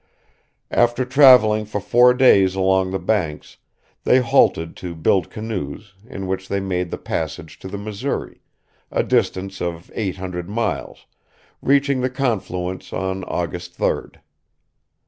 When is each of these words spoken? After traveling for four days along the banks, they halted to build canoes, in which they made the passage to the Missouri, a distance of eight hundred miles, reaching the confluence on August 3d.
After 0.71 1.05
traveling 1.05 1.63
for 1.65 1.79
four 1.79 2.15
days 2.15 2.55
along 2.55 2.89
the 2.89 2.97
banks, 2.97 3.57
they 4.03 4.17
halted 4.17 4.75
to 4.77 4.95
build 4.95 5.29
canoes, 5.29 5.93
in 6.07 6.25
which 6.25 6.47
they 6.47 6.59
made 6.59 6.89
the 6.89 6.97
passage 6.97 7.59
to 7.59 7.67
the 7.67 7.77
Missouri, 7.77 8.41
a 8.89 9.03
distance 9.03 9.61
of 9.61 9.91
eight 9.93 10.15
hundred 10.17 10.49
miles, 10.49 11.05
reaching 11.61 12.01
the 12.01 12.09
confluence 12.09 12.91
on 12.91 13.23
August 13.25 13.77
3d. 13.77 14.15